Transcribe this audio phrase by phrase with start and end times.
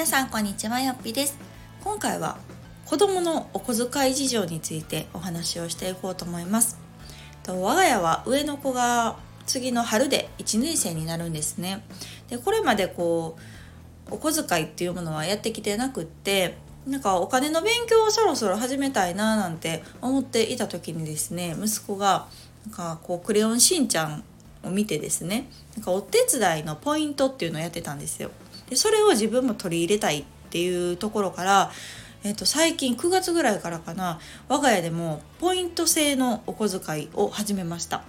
[0.00, 1.36] 皆さんこんにちはよっぴです。
[1.84, 2.38] 今回は
[2.86, 6.78] 子供のお小遣い事情についてお話をしていこうと思います。
[7.42, 11.84] と我が家は上の子が次の春で1年生になるんですね。
[12.30, 13.36] でこれまでこ
[14.10, 16.56] うお小遣いっていうものはやってきてなくって
[16.86, 22.26] なんかお金の勉強をそろそろ始めたいななんて思っていた時にですね息子が
[22.64, 24.24] なんかこうクレヨンしんちゃん
[24.64, 28.30] を見てですねなんかお手伝いのポイントっていうのをやってたんですよ。
[28.70, 31.70] でそれを自分も取り入れたいっていうところから、
[32.24, 38.02] えー、と最近9月ぐらいからかな我が家でもポイント制のお小遣いを始めました。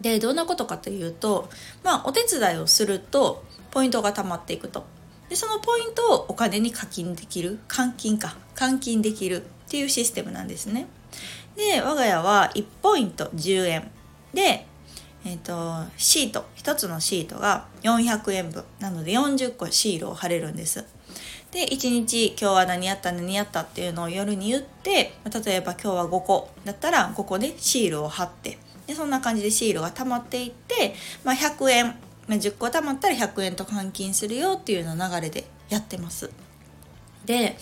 [0.00, 1.48] でどんなことかというと
[1.84, 4.84] まあお手伝いをするとポイントが貯まっていくと。
[5.28, 10.86] でそのポイントをお金に課金できる換金か換金できるっていうシステムなんですね。
[11.56, 13.90] で我が家は1ポイント10円
[14.32, 14.66] で
[15.26, 20.84] えーと、シート1つのシートが400円分なので40個シールを貼れるんです。
[21.50, 28.58] で1日今日は何やった何やったっていうのを夜に言って例えば今日は5個だったら5個でシールを貼って
[28.88, 31.86] でそんな感じでシールが溜まっていって、まあ、100円、
[32.26, 36.30] ま、10個溜まったら100円と換金するよっていうような流れでやってます。
[37.24, 37.56] で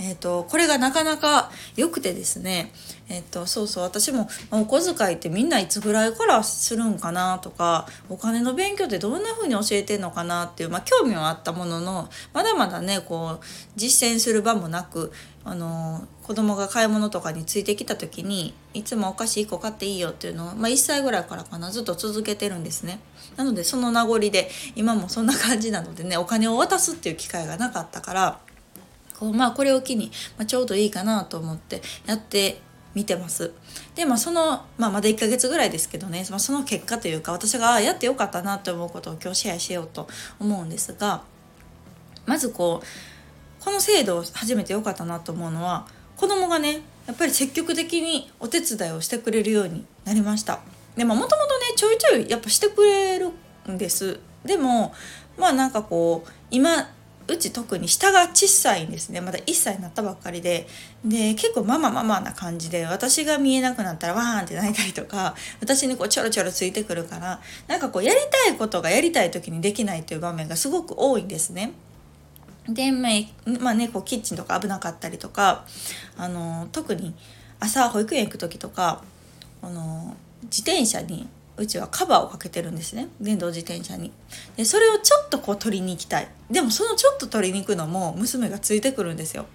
[0.00, 2.72] えーと、これがなかなか良くてですね、
[3.08, 13.44] えーと、そうそう私もお小遣いってみんないつぐらいからするんかなとかお金の勉強ってどんな風に教えてんのかなっていう、まあ、興味はあったもののまだまだねこう
[13.76, 15.12] 実践する場もなく
[15.44, 23.00] あの子供が買い物とかについてきた時にいつもお菓子1個買っていいよっていうのを、まあ、1歳ぐらいからかなずっと続けてるんですね。
[23.36, 28.40] なのでその名残で今もそんな感じなのでねお金を渡すっていう機会がなかったから
[29.18, 32.60] こうまあこれを機に、まあ、ちょうどいいかなと思ってやって
[32.94, 33.52] 見てます。
[33.94, 40.08] でまあその、まあ、まだ1ヶ月ぐらいですけどね、まあ、その結果というか私がやってよかったなと思うことを今日シェアしようと
[40.40, 41.22] 思うんですが
[42.26, 45.86] まずこうこの制度を始めてよかったなと思うのは
[46.16, 50.60] 子供がねやっぱり積極的にお手伝いをしてくれるようになりました。
[50.96, 51.44] でもともとね
[51.76, 53.30] ちょいちょいやっぱしてくれる
[53.70, 54.18] んです。
[54.44, 54.92] でも
[55.38, 56.90] まあなんかこう今
[57.28, 60.66] うち特に下が小さいんですねまだ1歳になったばっかりで
[61.04, 71.72] で結構ママママな感じで私が見えなくなったらワーンって泣いたりとか私にこうちょろちょろついてくるからなんかこうやりたいことがやりたい時にできないという場面がすごく多いんですね。
[72.68, 75.64] で、まあね、こうキッチンとか危なかったりとか
[76.18, 77.14] あの特に
[77.60, 79.02] 朝保育園行く時とか
[79.62, 81.28] あの自転車に
[81.58, 83.08] うちはカバーをかけてるんですね。
[83.20, 84.12] 電動自転車に。
[84.56, 86.28] でそれをちょっとこう取りに行きたい。
[86.50, 89.46] でもそのちょっと取りに行くのも娘がついてくるんですよ。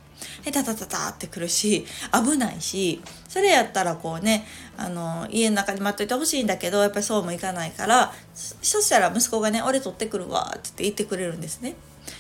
[0.44, 4.46] へたたたたってくるし危ないしそれやったらこうね
[4.78, 11.76] あの家の中に待っといてほしいんだけどやっぱりそうもいかないからそしたら息子がね「俺取ってくるわ」って言ってくれるんですね。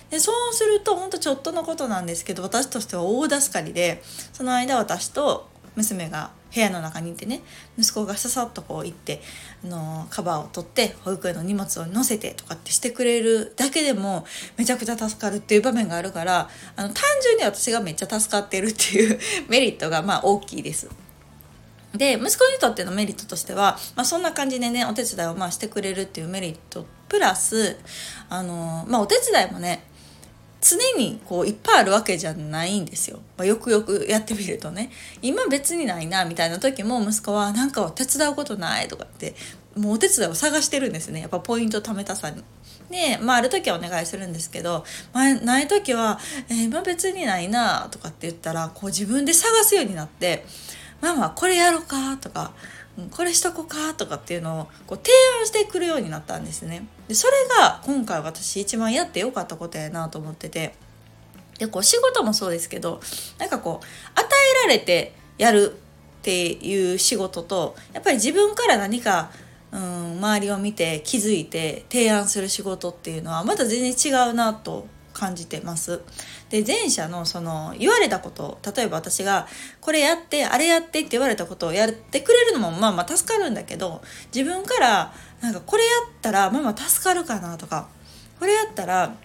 [0.10, 4.02] でそうするとほんとちょっとのことなんですけど私としては大助かりで
[4.32, 7.42] その間私と娘が部屋の中にいてね
[7.78, 9.22] 息子がささっとこう行って
[9.64, 14.26] あのカバーを取って保育園の荷物を載せてとかってしてくれるだけでも
[14.58, 19.20] めちゃくちゃ助かるっていう場面があるからあの単純に私がめっちゃ助かってるっていう
[19.50, 20.90] メリットがまあ大きいです。
[21.96, 27.78] で息子にとってのメリットとしては、まあ、そんな感じでねお手伝いをまあしてくれるっていうメリットプラス
[28.30, 29.84] あの、まあ、お手伝いもね
[30.64, 34.90] 常にこういっぱいあるわけじゃないんですよ、まあ、よくよくやってみるとね。
[35.22, 39.36] 今別にないなみたいな時も息子は何か手伝うことないとかって
[39.76, 41.20] もうお手伝いを探してるんですね。
[41.20, 42.44] やっぱポイント貯めたさに。
[42.90, 50.46] で、まあ、ある時はお願いするんですけど、まあ、ない時は「えー、今別にないな」とかって言ったらこう自分で探すようになって
[51.04, 52.54] 「ママこれやろうか」とか
[53.12, 56.88] これしとこうかとかっていうのをこう提案してくるようになったんですね。
[57.08, 60.76] でそれが今回私一番やってよかったことやなと思ってて
[61.60, 63.02] でこう仕事もそうですけど
[63.38, 63.86] なんかこう
[64.20, 64.28] 与
[64.64, 65.76] えられてやる
[66.20, 69.32] っていう仕事とやっぱり自分から何か
[69.72, 74.88] うん周りを見て気づいて提案する仕事っていうのはまた全然違うなと
[75.24, 76.02] 感じてます。
[76.50, 79.48] で前者のその言われたこと例えば私が
[79.80, 84.02] これやってあれやってって言われたことをやってくれるのもまあまあ助かるんだけど
[84.36, 87.88] 自分からなんかこれやったらママ助かるかなとか
[88.38, 89.16] これやったら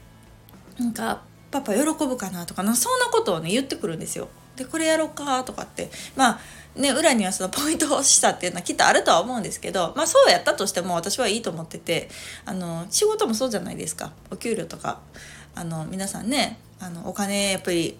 [0.78, 4.28] なんかパパ喜ぶかなとかなそんなことをね言ってくるんですよ。
[4.54, 6.40] でこれやろうかとかってまあ
[6.76, 12.08] ね裏にはそのポイントをしたっていうのはきっとあるとは思うんですけどまあそうやったとしても私はいいと思ってて
[12.44, 15.00] あの仕事もそうじゃないですかお給料とか
[15.58, 17.98] あの皆さんねあのお金やっぱり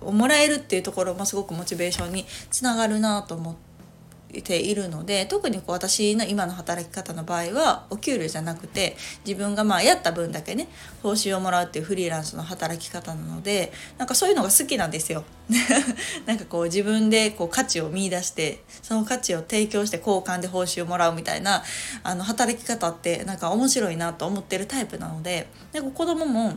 [0.00, 8.96] もらえるっていうところもすごくモチベーションにつながるなと思っているので特にこう私の今の働き方の場合はお給料じゃなくて
[9.26, 10.68] 自分がまあやった分だけね
[11.02, 15.24] 報酬をもらうっていうフリーランスの働き方なのでなんかそういうのが好きなんですよ。
[16.24, 21.62] なんかこう自分でこう価値を見いだしてその価値を提供して交換で報酬をもらうみたいな
[22.02, 26.56] あの働き方ってなんか面白いなと思ってるタイプなのでで子供も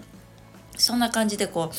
[0.77, 1.75] そんな感じでこう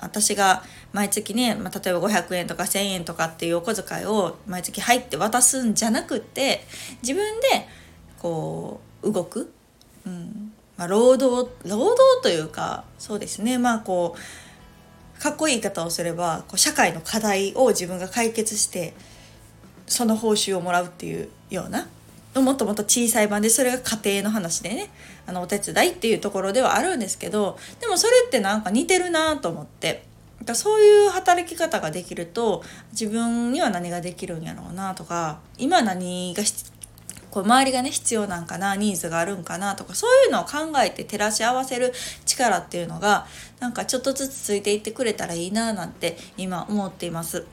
[0.00, 0.62] 私が
[0.92, 6.64] 毎月ね、まあ、例えば500円とか1,000円とかっていうお小遣いを毎月入って渡すんじゃなくって
[7.02, 7.66] 自分で
[8.18, 9.52] こう動く、
[10.06, 10.52] うん。
[10.76, 13.58] まあ、労働労働というかそうですね。
[13.58, 18.92] まあこうかっこいい言い方をすればこう社会の課題を自分が解決して
[19.86, 21.88] その報酬をもらうっていうような
[22.42, 24.90] もっともっと小さい版でそれが家庭の話でね
[25.26, 30.04] あのお手伝いっていうところではあるんですけどでもそれってなんか似てるなと思って
[30.44, 32.62] だそういう働き方ができると
[32.92, 36.42] 自分には何ができるんやろうなとか今何が
[37.30, 41.92] こう周りがね必要なんかなニーズがあるんかなとかそういうのを考えて照らし合わせる
[42.24, 43.26] 力っていうのが
[43.60, 47.46] なんかちょっとずつついていってくれたらいいななんて今思っています。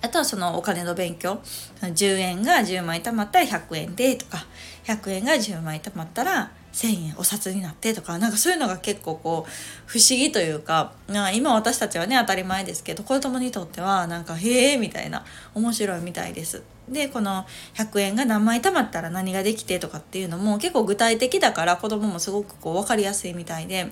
[0.00, 1.40] あとはそのお金の勉強
[1.80, 4.46] 10円が10枚貯まったら100円でとか
[4.84, 9.50] 100円が10枚貯まったら1,000円お札になってとかなんかそういうのが結構こう
[9.86, 10.92] 不思議というか
[11.34, 15.24] 今私たちはね当たり前ですけど子供にとってはなんかへえみたいな
[15.54, 16.62] 面白いみたいです。
[16.88, 17.44] でこの
[17.74, 23.90] 100円が何枚貯まったら何ができてとかっていうのも結構具体的だから子供もすごくこう分かりやすいみたいで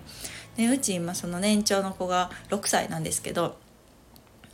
[0.57, 3.59] でうち今その年長の子が6歳なんですけど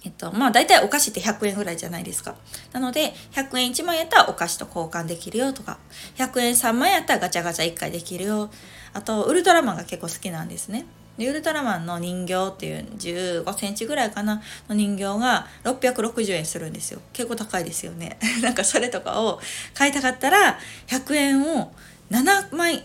[0.05, 2.35] えっと、まあ大体お菓子って100円ぐらいじゃないですか。
[2.73, 5.79] なので、100円1枚やったらお菓子と交換できるよとか、
[6.17, 8.51] 100円3枚やったらガチャガチャ1回できるよ。
[8.95, 10.87] あと、ウルトラマンが結構好きなんですね。
[11.19, 19.41] ウルトラマンの人形っていう15センチぐらいかなの人形が660円するんですよ結構高いですよね なんかそれとかを
[19.75, 21.73] 買いたかったら100円を
[22.11, 22.85] 7枚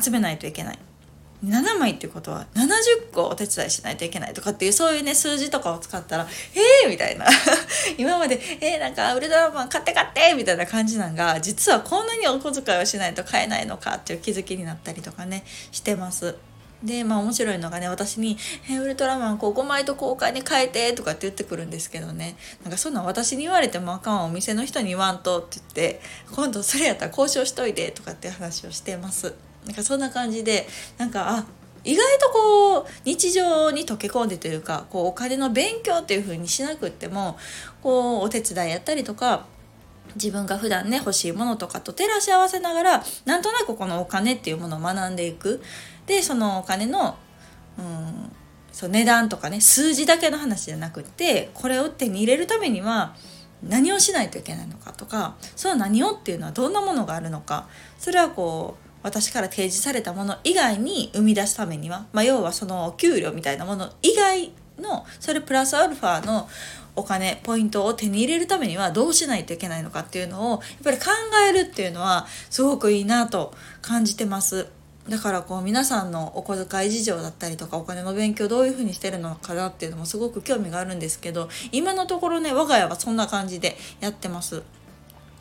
[0.00, 0.78] 集めないといけない
[1.48, 7.26] 7枚ってことは70個お手伝いしないといけないとかっていうそういうね数字とかを使ったら「えー!」みたいな
[7.98, 16.36] 今まで「えー、なんかウルトラマン買って買って!」みたいな感じなんが実はこんなにお小遣いをしないと買えないのかっていう気づきになったりとかねしてます。
[16.82, 18.36] でまあ面白いのがね私に
[18.68, 26.00] 「えウルトラマンこう5枚と交換に変えて」とかって言ってくるんですけどねなんかそんなん私に言われてもあかんお店の人に言わんとって言って
[26.32, 29.34] 今度それやったら交渉しといてとかって話をしてます。
[29.66, 30.66] なんかそんな感じで
[30.98, 31.46] なんかあ
[31.84, 37.36] 意外とこう日常に溶け込んでというかこうお金の勉強っていう風にしなくっても
[37.82, 39.46] こうお手伝いやったりとか
[40.14, 45.62] 自分が普段ね欲しいものとかと照らし合わせながらなんとなくこのお金っていうものを学んでいく。
[46.06, 47.16] でそのお金の、
[47.78, 48.30] うん、
[48.72, 53.14] そう値段とかね数字だけの話じゃなくってこれを手に入れるためには
[53.62, 57.68] 何をしないといけないのかとかその何をっていうのはどんなものがあるのか
[57.98, 66.48] それはこう私から提示されたもの以外に生み出すためには、まあ、要はその給料みたいなもの以外のそれプラスアルファの
[66.96, 71.04] お金ポイントを手に入れるためにはどうしないといけないのかっていうのをやっぱり考
[71.48, 73.52] えるっていうのはすごくいいなと
[73.82, 74.68] 感じてます。
[75.08, 84.62] だからこう皆さんのお小遣い事情だったりとかお金の勉強どういうふうにしてるのかなっていうのもすごく興味があるんですけど今のところね我が家はそんな感じでやってます。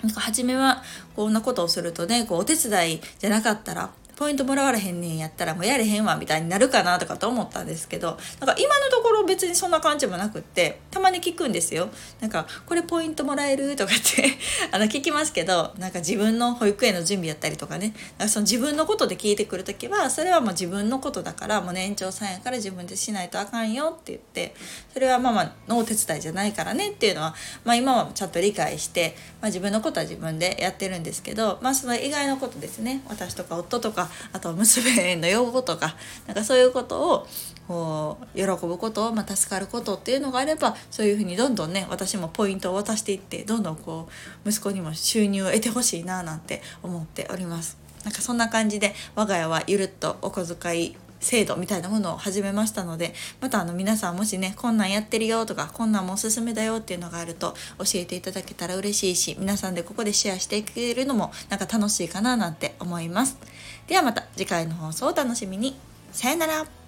[0.04, 0.84] なんか初めは
[1.16, 11.90] こんなことをするとねこうお手伝いじゃなかったらポイントもらわれへんねんやったらもうやれへんわみたいになるかなとかと思ったんですけどなんか今のところ別にそんな感じもなくってたまに聞くんですよ。
[12.22, 14.38] なんかこれポイントもらえるとかって
[14.72, 17.94] あの聞きますけどなんか自分の保育園の準備やったりとかね。
[18.18, 24.56] なんかその自分のことで聞いてくる時はそれはもう自分のことだからもう年長さんやから自分でしないとあかんよって言って
[24.94, 33.02] それはママのお手伝いじゃないからねっていうのは、まあ、今はちゃんと理解して、まあ、自分のことは自分でやってるんですけど、まあ、その以外のことですね。
[33.08, 35.96] 私とか夫とかあとは娘の要望とか
[36.28, 37.28] なんかそういうことを
[37.68, 44.10] こう喜ぶこと、まあ、助かることっていうのがあればそういうふうにどんどんね私もポイントを渡していってどんどんこ
[44.46, 47.78] う息子にも収入を得てほしいななんて思っております。
[48.04, 63.38] なんかそんな感じで我が家はゆるっとお小遣い制度みたいなものを始めましたのでまたあの皆さんもしねこんなんやってるよとかこんなんもおすすめだよっていうのがあると教えていただけたら嬉しいし皆さんでここでシェアしていけるのもなんか楽しいかななんて思います。
[63.88, 65.76] ではまた次回の放送をお楽しみに。
[66.12, 66.83] さよなら。